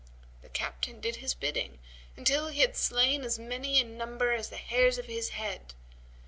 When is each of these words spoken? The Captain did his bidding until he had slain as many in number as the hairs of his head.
The 0.41 0.49
Captain 0.49 0.99
did 0.99 1.17
his 1.17 1.35
bidding 1.35 1.77
until 2.17 2.47
he 2.47 2.61
had 2.61 2.75
slain 2.75 3.23
as 3.23 3.37
many 3.37 3.79
in 3.79 3.99
number 3.99 4.31
as 4.33 4.49
the 4.49 4.57
hairs 4.57 4.97
of 4.97 5.05
his 5.05 5.29
head. 5.29 5.75